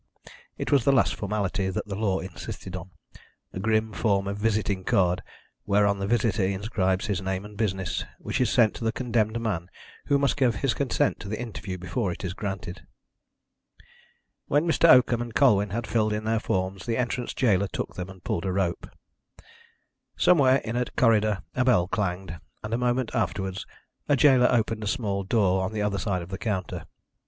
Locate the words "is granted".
12.25-12.81